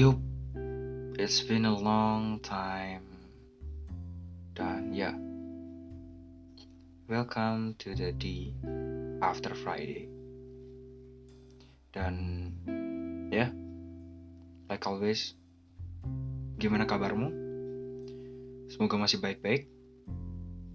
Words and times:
Yup, 0.00 0.16
it's 1.20 1.44
been 1.44 1.68
a 1.68 1.76
long 1.76 2.40
time. 2.40 3.04
Dan 4.56 4.96
ya, 4.96 5.12
welcome 7.04 7.76
to 7.76 7.92
the 7.92 8.08
D 8.16 8.56
after 9.20 9.52
Friday. 9.52 10.08
Dan 11.92 12.16
ya, 13.28 13.52
like 14.72 14.80
always, 14.88 15.36
gimana 16.56 16.88
kabarmu? 16.88 17.28
Semoga 18.72 18.96
masih 18.96 19.20
baik-baik. 19.20 19.68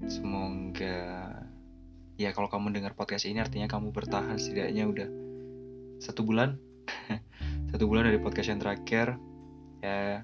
Semoga 0.06 1.34
ya 2.22 2.30
kalau 2.30 2.54
kamu 2.54 2.78
dengar 2.78 2.94
podcast 2.94 3.26
ini 3.26 3.42
artinya 3.42 3.66
kamu 3.66 3.90
bertahan 3.90 4.38
setidaknya 4.38 4.86
udah 4.86 5.10
satu 5.98 6.22
bulan 6.22 6.62
satu 7.76 7.92
bulan 7.92 8.08
dari 8.08 8.24
podcast 8.24 8.56
yang 8.56 8.64
terakhir. 8.64 9.20
Ya 9.84 10.24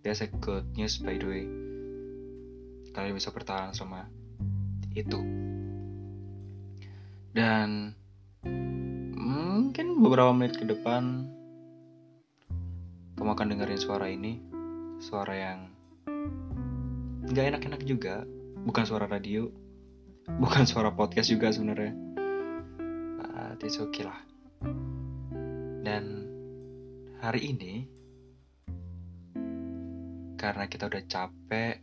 biasa 0.00 0.32
good 0.40 0.64
news 0.80 0.96
by 0.96 1.20
the 1.20 1.28
way. 1.28 1.44
Kalian 2.96 3.12
bisa 3.12 3.28
bertahan 3.28 3.76
sama 3.76 4.08
itu. 4.96 5.20
Dan 7.36 7.92
mungkin 9.28 10.00
beberapa 10.00 10.32
menit 10.32 10.56
ke 10.56 10.64
depan 10.64 11.28
kamu 13.20 13.36
akan 13.36 13.46
dengerin 13.52 13.76
suara 13.76 14.08
ini. 14.08 14.40
Suara 15.04 15.36
yang 15.36 15.68
nggak 17.28 17.60
enak-enak 17.60 17.84
juga. 17.84 18.24
Bukan 18.64 18.88
suara 18.88 19.04
radio. 19.04 19.52
Bukan 20.40 20.64
suara 20.64 20.88
podcast 20.88 21.28
juga 21.28 21.52
sebenarnya. 21.52 21.92
Uh, 23.20 23.52
it's 23.60 23.76
okay 23.76 24.08
lah. 24.08 24.16
Dan 25.84 26.23
hari 27.24 27.56
ini 27.56 27.88
karena 30.36 30.68
kita 30.68 30.92
udah 30.92 31.08
capek 31.08 31.80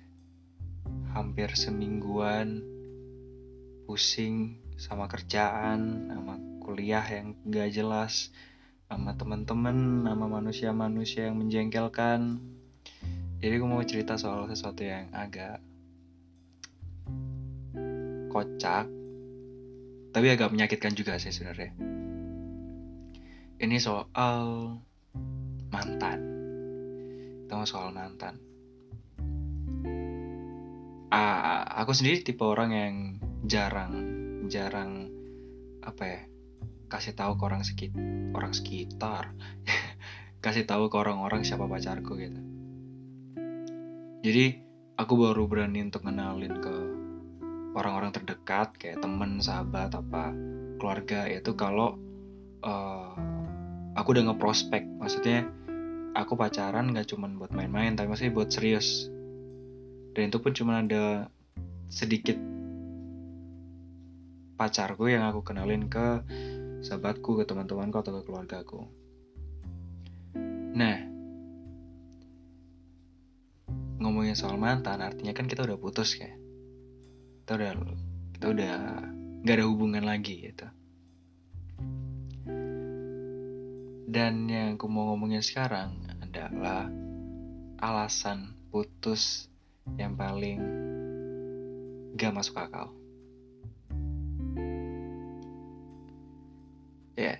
hampir 1.18 1.50
semingguan 1.58 2.62
pusing 3.90 4.62
sama 4.78 5.10
kerjaan 5.10 6.14
sama 6.14 6.38
kuliah 6.62 7.02
yang 7.10 7.34
gak 7.50 7.74
jelas 7.74 8.30
sama 8.86 9.18
teman-teman 9.18 10.06
sama 10.06 10.30
manusia-manusia 10.30 11.34
yang 11.34 11.42
menjengkelkan. 11.42 12.38
Jadi 13.42 13.54
gue 13.58 13.66
mau 13.66 13.82
cerita 13.82 14.22
soal 14.22 14.46
sesuatu 14.46 14.86
yang 14.86 15.10
agak 15.10 15.58
kocak 18.30 18.86
tapi 20.14 20.28
agak 20.30 20.54
menyakitkan 20.54 20.94
juga 20.94 21.18
sih 21.18 21.34
sebenarnya. 21.34 21.74
Ini 23.58 23.78
soal 23.82 24.78
mantan. 25.72 26.20
Kita 27.48 27.64
soal 27.64 27.96
mantan. 27.96 28.36
Ah, 31.12 31.68
aku 31.84 31.92
sendiri 31.92 32.24
tipe 32.24 32.44
orang 32.44 32.72
yang 32.72 32.96
jarang, 33.44 33.94
jarang 34.48 35.12
apa 35.84 36.04
ya, 36.08 36.22
kasih 36.88 37.12
tahu 37.16 37.36
ke 37.36 37.44
orang 37.44 37.64
sekit, 37.68 37.92
orang 38.32 38.56
sekitar, 38.56 39.36
kasih 40.46 40.64
tahu 40.64 40.88
ke 40.88 40.96
orang-orang 40.96 41.44
siapa 41.44 41.68
pacarku 41.68 42.16
gitu. 42.16 42.40
Jadi 44.22 44.46
aku 44.96 45.14
baru 45.18 45.50
berani 45.50 45.84
untuk 45.84 46.08
kenalin 46.08 46.56
ke 46.64 46.76
orang-orang 47.76 48.12
terdekat 48.16 48.78
kayak 48.80 49.04
temen, 49.04 49.44
sahabat, 49.44 49.92
apa 49.92 50.32
keluarga 50.80 51.28
itu 51.28 51.54
kalau 51.58 51.98
uh, 52.64 53.14
aku 53.94 54.18
udah 54.18 54.32
ngeprospek 54.32 54.86
maksudnya 54.98 55.46
aku 56.18 56.36
pacaran 56.36 56.92
gak 56.92 57.08
cuman 57.12 57.40
buat 57.40 57.52
main-main 57.56 57.96
tapi 57.96 58.12
maksudnya 58.12 58.36
buat 58.36 58.50
serius 58.52 59.08
dan 60.12 60.28
itu 60.28 60.38
pun 60.44 60.52
cuma 60.52 60.84
ada 60.84 61.32
sedikit 61.88 62.36
pacarku 64.62 65.10
yang 65.10 65.26
aku 65.26 65.42
kenalin 65.42 65.90
ke 65.90 66.22
sahabatku, 66.86 67.42
ke 67.42 67.44
teman-temanku 67.50 67.98
atau 67.98 68.14
ke 68.20 68.22
keluargaku. 68.26 68.86
Nah, 70.78 70.98
ngomongin 74.02 74.38
soal 74.38 74.62
mantan 74.62 75.02
artinya 75.02 75.34
kan 75.34 75.50
kita 75.50 75.66
udah 75.66 75.78
putus 75.82 76.14
kayak. 76.14 76.38
Kita 77.42 77.58
udah 77.58 77.72
kita 78.38 78.46
udah 78.54 78.74
nggak 79.42 79.56
ada 79.58 79.66
hubungan 79.66 80.06
lagi 80.06 80.46
gitu. 80.46 80.70
Dan 84.12 84.52
yang 84.52 84.76
aku 84.76 84.92
mau 84.92 85.16
ngomongin 85.16 85.40
sekarang 85.40 85.96
adalah 86.20 86.92
alasan 87.80 88.52
putus 88.68 89.48
yang 89.96 90.20
paling 90.20 90.60
gak 92.20 92.36
masuk 92.36 92.60
akal. 92.60 92.92
Ya, 97.16 97.24
yeah. 97.24 97.38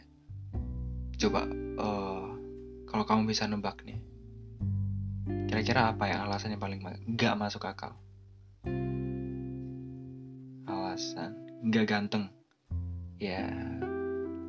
coba 1.20 1.44
uh, 1.76 2.40
kalau 2.88 3.04
kamu 3.04 3.36
bisa 3.36 3.52
nebak 3.52 3.84
nih, 3.84 4.00
kira-kira 5.52 5.92
apa 5.92 6.08
yang 6.08 6.24
alasan 6.24 6.56
yang 6.56 6.64
paling 6.64 6.80
gak 7.20 7.36
masuk 7.36 7.68
akal? 7.68 8.00
Alasan 10.72 11.36
gak 11.68 11.84
ganteng. 11.84 12.32
Ya, 13.20 13.44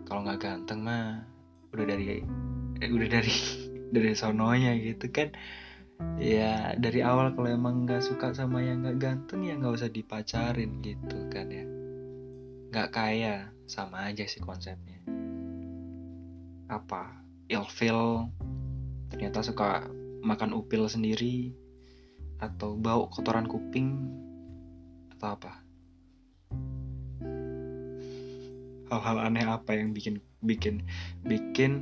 kalau 0.06 0.22
gak 0.22 0.38
ganteng 0.38 0.86
mah 0.86 1.31
udah 1.72 1.86
dari 1.88 2.20
eh, 2.84 2.90
udah 2.92 3.08
dari 3.08 3.34
dari 3.94 4.12
sononya 4.12 4.76
gitu 4.76 5.08
kan. 5.08 5.32
Ya 6.18 6.74
dari 6.76 7.00
awal 7.00 7.32
kalau 7.38 7.48
emang 7.48 7.86
nggak 7.86 8.02
suka 8.02 8.34
sama 8.34 8.60
yang 8.60 8.82
nggak 8.82 8.98
ganteng 8.98 9.46
ya 9.46 9.54
nggak 9.56 9.74
usah 9.80 9.90
dipacarin 9.90 10.82
gitu 10.84 11.18
kan 11.32 11.48
ya. 11.48 11.64
Nggak 12.72 12.88
kaya 12.92 13.36
sama 13.64 14.10
aja 14.10 14.26
sih 14.28 14.42
konsepnya. 14.42 15.00
Apa? 16.68 17.22
Ilfil 17.52 18.32
ternyata 19.12 19.44
suka 19.44 19.86
makan 20.24 20.56
upil 20.56 20.88
sendiri 20.88 21.52
atau 22.40 22.74
bau 22.74 23.06
kotoran 23.12 23.46
kuping 23.46 24.02
atau 25.14 25.38
apa? 25.38 25.52
Hal-hal 28.90 29.16
aneh 29.24 29.46
apa 29.46 29.72
yang 29.78 29.94
bikin 29.94 30.20
bikin 30.42 30.82
bikin 31.22 31.72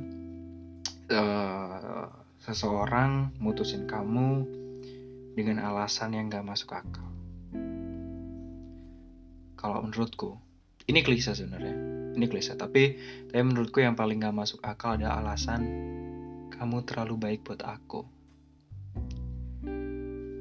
uh, 1.09 2.07
seseorang 2.41 3.33
mutusin 3.37 3.85
kamu 3.85 4.45
dengan 5.37 5.61
alasan 5.63 6.17
yang 6.17 6.27
gak 6.27 6.45
masuk 6.45 6.73
akal. 6.73 7.07
Kalau 9.55 9.85
menurutku, 9.85 10.41
ini 10.89 11.05
klise 11.05 11.37
sebenarnya, 11.37 11.75
ini 12.17 12.25
klise. 12.25 12.57
Tapi, 12.57 12.97
tapi 13.29 13.41
menurutku 13.45 13.77
yang 13.79 13.93
paling 13.93 14.25
gak 14.25 14.33
masuk 14.33 14.59
akal 14.65 14.97
ada 14.97 15.21
alasan 15.21 15.61
kamu 16.49 16.81
terlalu 16.85 17.15
baik 17.17 17.41
buat 17.45 17.61
aku. 17.61 18.01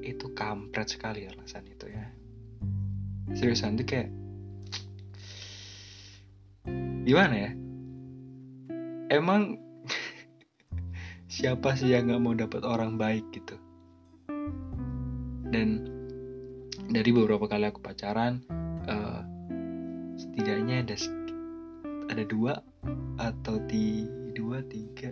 Itu 0.01 0.33
kampret 0.33 0.89
sekali 0.89 1.29
alasan 1.29 1.69
itu 1.69 1.87
ya. 1.93 2.09
Seriusan 3.37 3.79
tuh 3.79 3.87
kayak 3.87 4.09
gimana 7.05 7.35
ya? 7.37 7.60
Emang 9.11 9.59
siapa 11.35 11.75
sih 11.75 11.91
yang 11.93 12.09
nggak 12.09 12.23
mau 12.23 12.35
dapat 12.39 12.63
orang 12.63 12.95
baik 12.95 13.27
gitu? 13.35 13.59
Dan 15.51 15.91
dari 16.91 17.11
beberapa 17.11 17.51
kali 17.51 17.67
aku 17.67 17.83
pacaran 17.83 18.39
uh, 18.87 19.21
setidaknya 20.15 20.87
ada 20.87 20.97
ada 22.11 22.25
dua 22.27 22.63
atau 23.19 23.59
di 23.67 24.07
dua 24.31 24.63
tiga 24.63 25.11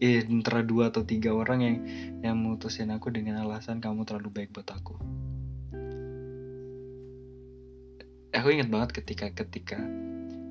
eh 0.00 0.24
antara 0.24 0.64
dua 0.64 0.88
atau 0.88 1.04
tiga 1.04 1.36
orang 1.36 1.60
yang 1.60 1.76
yang 2.24 2.36
mutusin 2.40 2.88
aku 2.88 3.12
dengan 3.12 3.44
alasan 3.44 3.84
kamu 3.84 4.08
terlalu 4.08 4.32
baik 4.32 4.50
buat 4.56 4.68
aku. 4.72 4.96
Aku 8.32 8.48
ingat 8.48 8.72
banget 8.72 8.90
ketika 8.96 9.28
ketika 9.36 9.76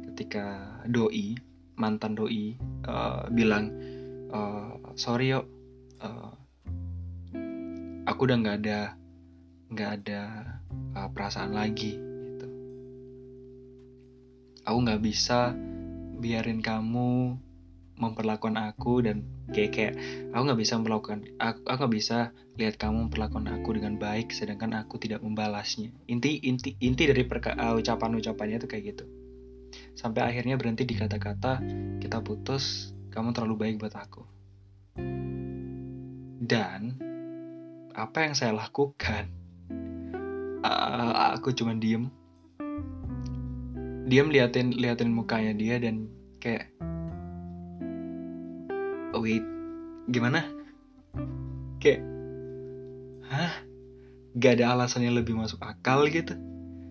ketika 0.06 0.46
doi 0.86 1.49
mantan 1.80 2.14
doi 2.14 2.60
uh, 2.86 3.26
bilang 3.32 3.72
uh, 4.30 4.76
sorry 5.00 5.32
yuk 5.32 5.48
uh, 6.04 6.36
aku 8.04 8.28
udah 8.28 8.38
nggak 8.44 8.58
ada 8.66 8.80
nggak 9.72 9.92
ada 10.04 10.22
uh, 11.00 11.10
perasaan 11.14 11.56
lagi 11.56 11.96
gitu. 11.96 12.48
Aku 14.68 14.78
nggak 14.84 15.02
bisa 15.02 15.56
biarin 16.20 16.60
kamu 16.60 17.40
memperlakukan 18.00 18.56
aku 18.56 19.04
dan 19.04 19.28
kayak 19.52 19.72
kayak 19.76 19.94
aku 20.32 20.42
nggak 20.48 20.62
bisa 20.62 20.80
melakukan 20.80 21.20
aku 21.40 21.60
nggak 21.68 21.94
bisa 21.96 22.32
lihat 22.56 22.76
kamu 22.80 23.08
memperlakukan 23.08 23.48
aku 23.60 23.70
dengan 23.76 23.96
baik 23.96 24.36
sedangkan 24.36 24.76
aku 24.76 25.00
tidak 25.00 25.24
membalasnya. 25.24 25.96
Inti 26.12 26.44
inti 26.44 26.76
inti 26.82 27.08
dari 27.08 27.24
uh, 27.24 27.80
ucapan 27.80 28.20
ucapannya 28.20 28.58
itu 28.60 28.68
kayak 28.68 28.86
gitu 28.96 29.19
sampai 30.00 30.24
akhirnya 30.24 30.56
berhenti 30.56 30.88
di 30.88 30.96
kata-kata 30.96 31.60
kita 32.00 32.24
putus 32.24 32.96
kamu 33.12 33.36
terlalu 33.36 33.56
baik 33.68 33.76
buat 33.84 33.96
aku. 34.00 34.24
Dan 36.40 36.96
apa 37.92 38.18
yang 38.24 38.32
saya 38.32 38.56
lakukan? 38.56 39.28
Uh, 40.64 41.36
aku 41.36 41.52
cuma 41.52 41.76
diem. 41.76 42.08
Diem 44.08 44.32
liatin 44.32 44.72
liatin 44.72 45.12
mukanya 45.12 45.52
dia 45.52 45.76
dan 45.84 46.08
kayak 46.40 46.72
wait 49.20 49.44
gimana? 50.08 50.48
Kayak 51.84 52.08
hah? 53.28 53.68
Gak 54.40 54.64
ada 54.64 54.80
alasan 54.80 55.04
yang 55.04 55.20
lebih 55.20 55.36
masuk 55.36 55.60
akal 55.60 56.08
gitu 56.08 56.40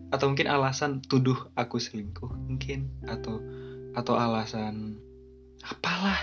atau 0.09 0.33
mungkin 0.33 0.49
alasan 0.49 1.05
tuduh 1.05 1.53
aku 1.53 1.77
selingkuh 1.77 2.31
mungkin. 2.49 2.89
Atau 3.05 3.41
atau 3.93 4.15
alasan 4.15 5.01
apalah. 5.65 6.21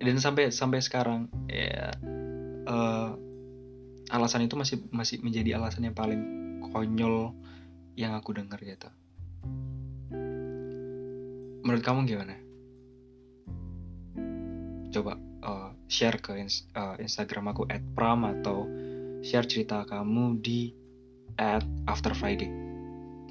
Dan 0.00 0.16
sampai 0.16 0.48
sampai 0.48 0.80
sekarang 0.80 1.28
ya 1.46 1.92
uh, 2.64 3.12
alasan 4.10 4.48
itu 4.48 4.56
masih 4.56 4.80
masih 4.90 5.20
menjadi 5.20 5.60
alasan 5.60 5.86
yang 5.86 5.96
paling 5.96 6.20
konyol 6.72 7.36
yang 7.94 8.16
aku 8.16 8.32
dengar 8.32 8.58
gitu. 8.64 8.88
Menurut 11.60 11.84
kamu 11.84 12.08
gimana? 12.08 12.34
Coba 14.90 15.20
uh, 15.44 15.70
share 15.86 16.18
ke 16.18 16.34
ins 16.40 16.66
uh, 16.74 16.96
Instagram 16.96 17.52
aku 17.52 17.68
@pram 17.94 18.24
atau 18.26 18.66
share 19.20 19.46
cerita 19.46 19.84
kamu 19.84 20.40
di 20.40 20.79
at 21.38 21.62
after 21.86 22.16
Friday. 22.16 22.50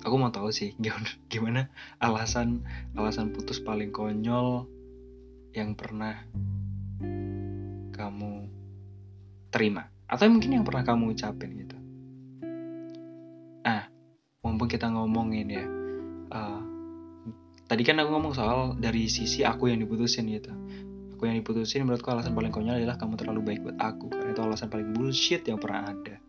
Aku 0.07 0.15
mau 0.15 0.31
tahu 0.31 0.53
sih 0.53 0.77
gimana 0.79 1.09
gimana 1.31 1.61
alasan 1.99 2.63
alasan 2.95 3.35
putus 3.35 3.59
paling 3.59 3.91
konyol 3.91 4.69
yang 5.51 5.75
pernah 5.75 6.23
kamu 7.91 8.47
terima? 9.51 9.91
Atau 10.07 10.31
mungkin 10.31 10.61
yang 10.61 10.65
pernah 10.65 10.87
kamu 10.87 11.17
ucapin 11.17 11.51
gitu? 11.57 11.77
Ah 13.67 13.91
mumpung 14.39 14.71
kita 14.71 14.87
ngomongin 14.87 15.47
ya 15.51 15.65
uh, 16.31 16.61
tadi 17.67 17.83
kan 17.83 17.99
aku 17.99 18.09
ngomong 18.15 18.33
soal 18.33 18.79
dari 18.79 19.11
sisi 19.11 19.43
aku 19.43 19.67
yang 19.67 19.83
diputusin 19.83 20.31
gitu. 20.31 20.53
Aku 21.19 21.27
yang 21.27 21.35
diputusin 21.35 21.83
menurutku 21.83 22.07
alasan 22.07 22.31
paling 22.31 22.55
konyol 22.55 22.79
adalah 22.79 22.95
kamu 22.95 23.19
terlalu 23.19 23.41
baik 23.43 23.59
buat 23.67 23.75
aku 23.75 24.07
karena 24.07 24.31
itu 24.31 24.39
alasan 24.39 24.71
paling 24.71 24.95
bullshit 24.95 25.43
yang 25.43 25.59
pernah 25.59 25.91
ada 25.91 26.28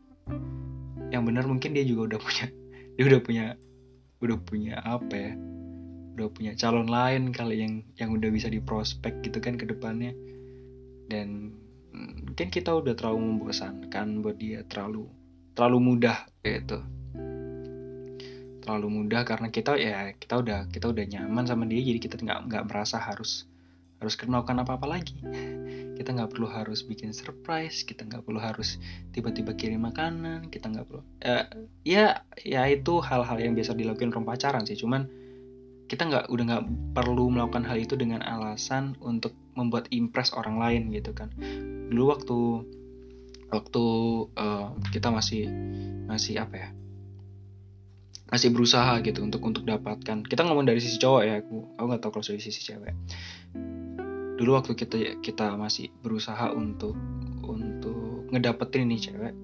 yang 1.11 1.27
benar 1.27 1.45
mungkin 1.47 1.75
dia 1.75 1.83
juga 1.85 2.15
udah 2.15 2.21
punya 2.23 2.47
dia 2.97 3.05
udah 3.07 3.21
punya 3.23 3.45
udah 4.21 4.39
punya 4.41 4.75
apa 4.83 5.15
ya? 5.15 5.33
Udah 6.19 6.29
punya 6.33 6.53
calon 6.59 6.89
lain 6.91 7.33
kali 7.33 7.57
yang 7.65 7.75
yang 7.97 8.11
udah 8.13 8.29
bisa 8.29 8.49
diprospek 8.53 9.25
gitu 9.25 9.41
kan 9.41 9.57
ke 9.57 9.65
depannya. 9.65 10.13
Dan 11.11 11.55
mungkin 11.91 12.49
kita 12.49 12.71
udah 12.71 12.95
terlalu 12.95 13.19
membosankan 13.35 14.23
buat 14.23 14.37
dia 14.39 14.63
terlalu 14.69 15.09
terlalu 15.57 15.79
mudah 15.81 16.29
gitu. 16.45 16.79
Terlalu 18.61 18.87
mudah 18.89 19.25
karena 19.25 19.49
kita 19.49 19.75
ya 19.81 20.13
kita 20.15 20.39
udah 20.39 20.69
kita 20.71 20.93
udah 20.93 21.05
nyaman 21.09 21.45
sama 21.49 21.65
dia 21.67 21.81
jadi 21.81 21.99
kita 21.99 22.21
nggak 22.21 22.41
nggak 22.53 22.65
merasa 22.69 23.01
harus 23.01 23.51
harus 24.01 24.17
melakukan 24.25 24.65
apa 24.65 24.81
apa 24.81 24.87
lagi. 24.89 25.21
Kita 26.01 26.17
nggak 26.17 26.33
perlu 26.33 26.49
harus 26.49 26.81
bikin 26.81 27.13
surprise 27.13 27.85
kita 27.85 28.09
nggak 28.09 28.25
perlu 28.25 28.41
harus 28.41 28.81
tiba-tiba 29.13 29.53
kirim 29.53 29.85
makanan 29.85 30.49
kita 30.49 30.73
nggak 30.73 30.89
perlu 30.89 31.05
uh, 31.05 31.45
ya 31.85 32.25
ya 32.41 32.65
itu 32.73 33.05
hal-hal 33.05 33.37
yang 33.37 33.53
biasa 33.53 33.77
dilakukan 33.77 34.17
orang 34.17 34.27
pacaran 34.27 34.65
sih. 34.65 34.81
Cuman 34.81 35.05
kita 35.93 36.09
nggak 36.09 36.25
udah 36.33 36.45
nggak 36.49 36.65
perlu 36.97 37.29
melakukan 37.29 37.69
hal 37.69 37.77
itu 37.77 38.01
dengan 38.01 38.25
alasan 38.25 38.97
untuk 39.05 39.37
membuat 39.53 39.93
impress 39.93 40.33
orang 40.33 40.57
lain 40.57 40.89
gitu 40.97 41.13
kan. 41.13 41.29
Dulu 41.93 42.05
waktu 42.09 42.39
waktu 43.53 43.85
uh, 44.41 44.73
kita 44.95 45.13
masih 45.13 45.51
masih 46.09 46.41
apa 46.41 46.57
ya 46.57 46.71
masih 48.31 48.55
berusaha 48.55 49.03
gitu 49.03 49.27
untuk 49.27 49.43
untuk 49.43 49.67
dapatkan 49.67 50.23
kita 50.23 50.47
ngomong 50.47 50.63
dari 50.63 50.79
sisi 50.79 51.03
cowok 51.03 51.23
ya 51.27 51.43
aku 51.43 51.75
aku 51.75 51.85
nggak 51.91 52.01
tahu 52.01 52.11
kalau 52.15 52.27
dari 52.31 52.39
sisi 52.39 52.63
cewek 52.63 52.95
dulu 54.41 54.57
waktu 54.57 54.73
kita 54.73 55.21
kita 55.21 55.53
masih 55.61 55.93
berusaha 56.01 56.49
untuk 56.57 56.97
untuk 57.45 58.25
ngedapetin 58.33 58.89
ini 58.89 58.97
cewek 58.97 59.35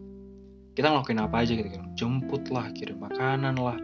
kita 0.76 0.92
ngelakuin 0.92 1.20
apa 1.24 1.36
aja 1.40 1.52
gitu 1.56 1.68
kan. 1.72 1.88
Jemput 1.96 2.52
lah 2.52 2.68
kirim 2.72 3.00
makanan 3.00 3.56
lah 3.56 3.76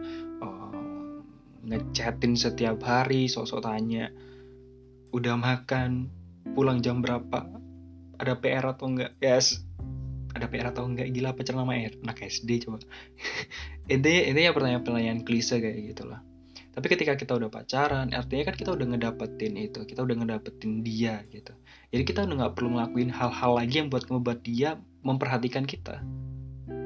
ngechatin 1.63 2.35
setiap 2.35 2.83
hari 2.83 3.31
sosok 3.31 3.63
tanya 3.63 4.11
udah 5.15 5.39
makan? 5.39 6.11
Pulang 6.53 6.83
jam 6.83 6.99
berapa? 6.99 7.47
Ada 8.19 8.35
PR 8.37 8.75
atau 8.75 8.91
enggak? 8.91 9.15
Yes. 9.23 9.63
Ada 10.35 10.51
PR 10.51 10.75
atau 10.75 10.85
enggak? 10.85 11.07
Gila 11.15 11.33
pacar 11.33 11.55
nama 11.55 11.71
air 11.73 11.95
anak 12.03 12.19
SD 12.27 12.67
coba. 12.67 12.83
Ini 13.91 14.35
ya 14.35 14.51
pertanyaan-pertanyaan 14.51 15.23
klise 15.23 15.63
kayak 15.63 15.95
gitulah 15.95 16.21
tapi 16.73 16.85
ketika 16.89 17.13
kita 17.13 17.37
udah 17.37 17.49
pacaran 17.53 18.09
artinya 18.11 18.49
kan 18.49 18.55
kita 18.57 18.73
udah 18.73 18.85
ngedapetin 18.89 19.53
itu 19.55 19.85
kita 19.85 20.01
udah 20.01 20.15
ngedapetin 20.19 20.81
dia 20.81 21.21
gitu 21.29 21.53
jadi 21.93 22.03
kita 22.03 22.19
udah 22.25 22.35
nggak 22.45 22.53
perlu 22.57 22.69
ngelakuin 22.77 23.09
hal-hal 23.13 23.51
lagi 23.55 23.75
yang 23.79 23.89
buat 23.93 24.09
membuat 24.09 24.41
dia 24.41 24.81
memperhatikan 25.05 25.63
kita 25.69 26.01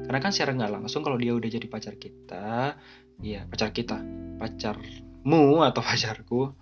karena 0.08 0.18
kan 0.24 0.32
secara 0.32 0.56
nggak 0.56 0.72
langsung 0.72 1.00
kalau 1.04 1.20
dia 1.20 1.32
udah 1.36 1.48
jadi 1.48 1.66
pacar 1.68 1.96
kita 1.96 2.76
Iya, 3.18 3.50
pacar 3.50 3.74
kita. 3.74 3.98
Pacarmu 4.38 5.66
atau 5.66 5.82
pacarku. 5.88 6.54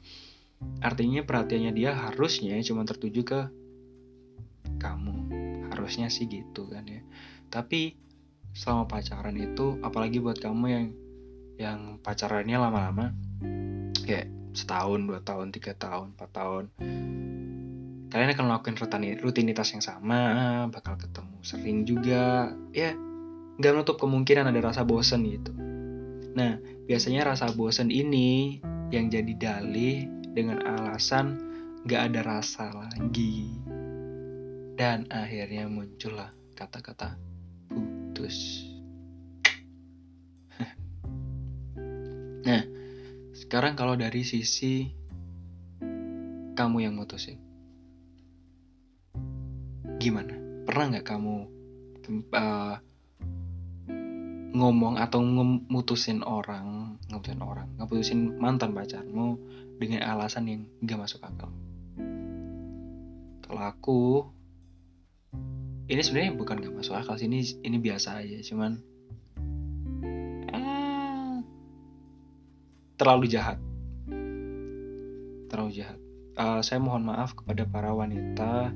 Artinya 0.81 1.21
perhatiannya 1.21 1.73
dia 1.77 1.93
harusnya 1.93 2.57
cuma 2.65 2.89
tertuju 2.89 3.21
ke 3.25 3.41
kamu. 4.81 5.17
Harusnya 5.69 6.09
sih 6.09 6.25
gitu 6.25 6.73
kan 6.73 6.89
ya. 6.89 7.05
Tapi 7.53 7.93
selama 8.57 8.89
pacaran 8.89 9.37
itu 9.37 9.77
apalagi 9.85 10.17
buat 10.17 10.41
kamu 10.41 10.65
yang 10.73 10.87
yang 11.57 12.01
pacarannya 12.01 12.57
lama-lama 12.57 13.13
kayak 14.05 14.29
setahun, 14.57 15.01
dua 15.05 15.21
tahun, 15.21 15.53
tiga 15.53 15.73
tahun, 15.77 16.17
empat 16.17 16.31
tahun 16.33 16.65
kalian 18.07 18.33
akan 18.33 18.45
melakukan 18.49 18.77
rutinitas 19.21 19.75
yang 19.75 19.83
sama, 19.83 20.21
bakal 20.71 20.95
ketemu 20.97 21.37
sering 21.43 21.83
juga, 21.85 22.55
ya 22.71 22.95
nggak 23.57 23.73
menutup 23.73 23.99
kemungkinan 23.99 24.47
ada 24.47 24.61
rasa 24.63 24.87
bosen 24.87 25.27
gitu. 25.27 25.53
Nah, 26.37 26.61
biasanya 26.85 27.33
rasa 27.33 27.49
bosan 27.51 27.89
ini 27.89 28.61
yang 28.93 29.09
jadi 29.09 29.33
dalih 29.35 30.05
dengan 30.37 30.61
alasan 30.63 31.41
gak 31.89 32.13
ada 32.13 32.21
rasa 32.21 32.69
lagi. 32.77 33.49
Dan 34.77 35.09
akhirnya 35.09 35.65
muncullah 35.65 36.37
kata-kata 36.53 37.17
putus. 37.73 38.69
Nah, 42.47 42.63
sekarang 43.35 43.75
kalau 43.75 43.99
dari 43.99 44.23
sisi 44.23 44.89
kamu 46.57 46.89
yang 46.89 46.97
mutusin. 46.97 47.37
Gimana? 50.01 50.65
Pernah 50.65 50.85
nggak 50.97 51.07
kamu 51.07 51.37
uh, 52.33 52.77
ngomong 54.57 54.97
atau 54.97 55.21
ngemutusin 55.21 56.25
orang, 56.25 56.97
ngemutusin 57.13 57.43
orang, 57.45 57.69
ngeputusin 57.77 58.21
mantan 58.41 58.73
pacarmu 58.73 59.37
dengan 59.77 60.09
alasan 60.09 60.49
yang 60.49 60.61
gak 60.89 61.05
masuk 61.05 61.21
akal. 61.21 61.53
Kalau 63.45 63.63
aku, 63.63 64.01
ini 65.93 66.01
sebenarnya 66.01 66.33
bukan 66.41 66.65
gak 66.65 66.73
masuk 66.73 66.97
akal 66.97 67.21
sih, 67.21 67.29
ini 67.29 67.45
ini 67.61 67.77
biasa 67.77 68.25
aja, 68.25 68.41
cuman 68.49 68.81
terlalu 72.97 73.29
jahat, 73.29 73.61
terlalu 75.53 75.73
jahat. 75.85 76.01
Uh, 76.37 76.61
saya 76.61 76.81
mohon 76.81 77.09
maaf 77.09 77.33
kepada 77.33 77.65
para 77.65 77.97
wanita 77.97 78.73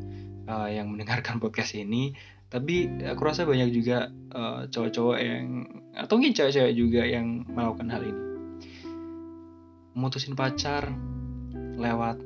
uh, 0.49 0.69
yang 0.69 0.89
mendengarkan 0.89 1.37
podcast 1.43 1.77
ini 1.77 2.17
tapi 2.51 2.91
aku 3.07 3.23
rasa 3.23 3.47
banyak 3.47 3.71
juga 3.71 4.11
uh, 4.35 4.67
cowok-cowok 4.67 5.17
yang 5.23 5.71
atau 5.95 6.19
mungkin 6.19 6.35
cewek-cewek 6.35 6.75
juga 6.75 7.03
yang 7.07 7.47
melakukan 7.47 7.89
hal 7.95 8.03
ini. 8.03 8.23
Memutusin 9.95 10.35
pacar 10.35 10.91
lewat 11.79 12.19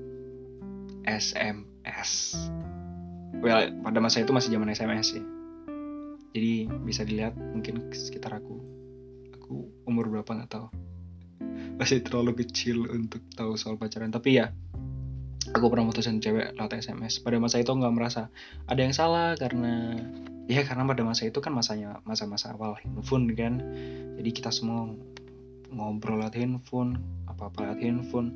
SMS 1.05 2.41
well 3.45 3.69
pada 3.85 3.99
masa 4.01 4.25
itu 4.25 4.33
masih 4.33 4.57
zaman 4.57 4.73
SMS 4.73 5.21
ya 5.21 5.25
jadi 6.35 6.67
bisa 6.83 7.07
dilihat 7.07 7.39
mungkin 7.39 7.95
sekitar 7.95 8.43
aku. 8.43 8.59
Aku 9.39 9.71
umur 9.87 10.09
berapa 10.11 10.27
nggak 10.27 10.51
tahu 10.51 10.67
masih 11.75 12.02
terlalu 12.07 12.45
kecil 12.47 12.87
untuk 12.87 13.23
tahu 13.35 13.59
soal 13.59 13.75
pacaran. 13.75 14.14
Tapi 14.14 14.38
ya 14.38 14.50
aku 15.52 15.66
pernah 15.69 15.85
mutusin 15.90 16.23
cewek 16.23 16.57
lewat 16.57 16.73
SMS 16.78 17.21
pada 17.21 17.37
masa 17.37 17.61
itu 17.61 17.71
nggak 17.71 17.95
merasa 17.95 18.33
ada 18.71 18.81
yang 18.81 18.95
salah 18.97 19.37
karena 19.37 19.99
ya 20.49 20.64
karena 20.64 20.88
pada 20.88 21.02
masa 21.04 21.28
itu 21.28 21.38
kan 21.45 21.52
masanya 21.52 22.00
masa-masa 22.07 22.54
awal 22.54 22.78
handphone 22.78 23.28
kan. 23.35 23.61
Jadi 24.16 24.31
kita 24.31 24.54
semua 24.54 24.88
ngobrol 25.75 26.23
lewat 26.23 26.38
handphone 26.38 27.02
apa-apa 27.26 27.71
lewat 27.71 27.78
handphone. 27.83 28.31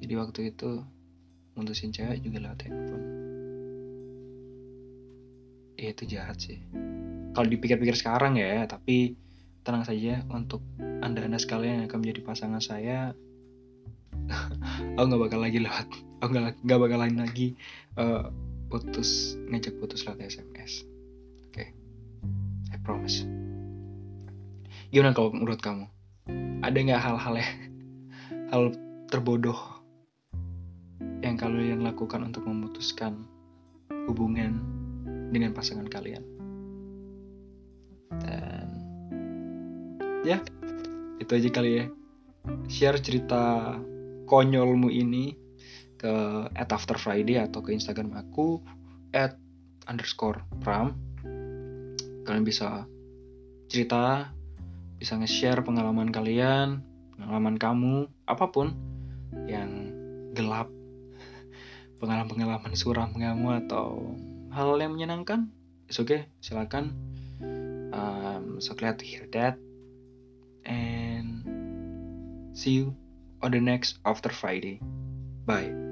Jadi 0.00 0.12
waktu 0.16 0.40
itu 0.50 0.80
mutusin 1.54 1.92
cewek 1.92 2.24
juga 2.24 2.48
lewat 2.48 2.60
handphone. 2.66 3.04
Ya 5.76 5.88
itu 5.92 6.04
jahat 6.08 6.36
sih. 6.40 6.60
Kalau 7.30 7.46
dipikir-pikir 7.46 7.94
sekarang 7.94 8.40
ya 8.40 8.66
tapi 8.66 9.14
tenang 9.62 9.84
saja 9.84 10.24
untuk 10.32 10.64
anda 11.04 11.24
anda 11.24 11.38
sekalian 11.40 11.84
yang 11.84 11.86
akan 11.88 12.00
menjadi 12.00 12.20
pasangan 12.24 12.62
saya 12.62 13.12
aku 14.96 15.04
nggak 15.04 15.22
bakal 15.30 15.40
lagi 15.40 15.58
lewat 15.60 15.86
aku 16.20 16.30
nggak 16.36 16.80
bakalan 16.80 17.16
lagi 17.16 17.56
uh, 18.00 18.28
putus 18.70 19.36
ngajak 19.50 19.76
putus 19.82 20.06
lewat 20.06 20.22
sms 20.24 20.86
oke. 21.50 21.54
Okay. 21.54 21.74
I 22.70 22.78
promise. 22.78 23.26
Gimana 24.94 25.14
kalau 25.14 25.34
menurut 25.34 25.58
kamu? 25.58 25.86
Ada 26.62 26.78
nggak 26.78 27.02
hal-hal 27.02 27.34
ya? 27.38 27.48
Hal 28.50 28.62
terbodoh 29.10 29.58
yang 31.22 31.34
kalian 31.38 31.82
lakukan 31.82 32.26
untuk 32.26 32.46
memutuskan 32.46 33.26
hubungan 34.06 34.58
dengan 35.34 35.54
pasangan 35.54 35.86
kalian? 35.86 36.22
Dan 38.22 38.69
ya 40.24 40.44
itu 41.20 41.30
aja 41.36 41.48
kali 41.52 41.70
ya. 41.80 41.86
Share 42.68 42.98
cerita 43.00 43.76
konyolmu 44.24 44.88
ini 44.88 45.36
ke 46.00 46.48
at 46.56 46.72
after 46.72 46.96
Friday 46.96 47.36
atau 47.36 47.60
ke 47.60 47.76
Instagram 47.76 48.16
aku 48.16 48.60
at 49.12 49.36
underscore 49.84 50.40
pram. 50.64 50.96
Kalian 52.24 52.44
bisa 52.44 52.88
cerita 53.68 54.32
bisa 55.00 55.16
nge-share 55.16 55.64
pengalaman 55.64 56.12
kalian 56.12 56.84
pengalaman 57.16 57.56
kamu 57.56 57.94
apa 58.28 58.52
pun 58.52 58.76
yang 59.48 59.92
gelap 60.36 60.68
pengalaman-pengalaman 62.00 62.76
suram 62.76 63.12
kamu 63.12 63.64
atau 63.64 64.16
hal 64.52 64.76
yang 64.80 64.96
menyenangkan. 64.96 65.52
Oke 65.92 66.00
okay 66.00 66.20
silakan. 66.40 66.96
Um, 67.90 68.62
so 68.62 68.76
glad 68.78 68.96
to 69.00 69.04
hear 69.04 69.26
that 69.34 69.58
and 70.64 72.56
see 72.56 72.70
you 72.72 72.96
on 73.42 73.52
the 73.52 73.60
next 73.60 73.98
after 74.04 74.28
Friday. 74.28 74.80
Bye 75.46 75.89